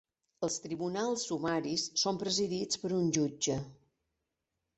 [0.45, 3.61] Els tribunals sumaris són presidits per un jutge.